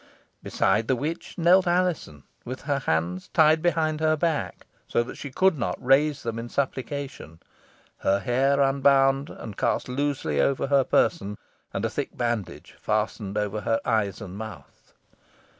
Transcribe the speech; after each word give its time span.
Beside 0.41 0.87
the 0.87 0.95
witch 0.95 1.37
knelt 1.37 1.67
Alizon, 1.67 2.23
with 2.43 2.61
her 2.63 2.79
hands 2.79 3.27
tied 3.35 3.61
behind 3.61 3.99
her 3.99 4.15
back, 4.17 4.65
so 4.87 5.03
that 5.03 5.13
she 5.15 5.29
could 5.29 5.59
not 5.59 5.77
raise 5.79 6.23
them 6.23 6.39
in 6.39 6.49
supplication; 6.49 7.39
her 7.99 8.17
hair 8.17 8.59
unbound, 8.61 9.29
and 9.29 9.57
cast 9.57 9.87
loosely 9.87 10.39
over 10.41 10.65
her 10.65 10.83
person, 10.83 11.37
and 11.71 11.85
a 11.85 11.89
thick 11.91 12.17
bandage 12.17 12.73
fastened 12.79 13.37
over 13.37 13.61
her 13.61 13.79
eyes 13.85 14.21
and 14.21 14.35
mouth. 14.39 14.95